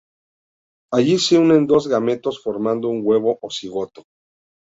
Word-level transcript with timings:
Allí 0.97 1.19
se 1.25 1.35
unen 1.45 1.67
dos 1.67 1.87
gametos 1.87 2.41
formando 2.41 2.87
un 2.87 3.01
huevo 3.03 3.37
o 3.39 3.51
cigoto. 3.51 4.01